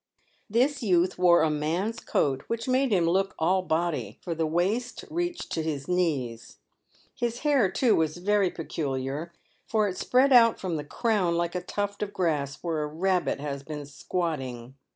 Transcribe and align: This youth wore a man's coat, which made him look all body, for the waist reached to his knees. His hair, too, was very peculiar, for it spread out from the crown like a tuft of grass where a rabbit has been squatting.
This 0.49 0.81
youth 0.81 1.19
wore 1.19 1.43
a 1.43 1.51
man's 1.51 1.99
coat, 1.99 2.41
which 2.47 2.67
made 2.67 2.91
him 2.91 3.05
look 3.07 3.35
all 3.37 3.61
body, 3.61 4.17
for 4.23 4.33
the 4.33 4.47
waist 4.47 5.05
reached 5.11 5.51
to 5.51 5.61
his 5.61 5.87
knees. 5.87 6.57
His 7.13 7.41
hair, 7.41 7.69
too, 7.69 7.95
was 7.95 8.17
very 8.17 8.49
peculiar, 8.49 9.31
for 9.67 9.87
it 9.87 9.95
spread 9.99 10.33
out 10.33 10.59
from 10.59 10.77
the 10.77 10.83
crown 10.83 11.35
like 11.35 11.53
a 11.53 11.61
tuft 11.61 12.01
of 12.01 12.13
grass 12.13 12.63
where 12.63 12.81
a 12.81 12.87
rabbit 12.87 13.39
has 13.41 13.61
been 13.61 13.85
squatting. 13.85 14.73